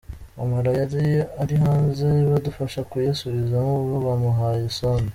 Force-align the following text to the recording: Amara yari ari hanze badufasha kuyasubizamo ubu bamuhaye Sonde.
Amara 0.41 0.69
yari 0.79 1.03
ari 1.41 1.55
hanze 1.63 2.07
badufasha 2.31 2.79
kuyasubizamo 2.89 3.73
ubu 3.81 3.95
bamuhaye 4.05 4.65
Sonde. 4.79 5.09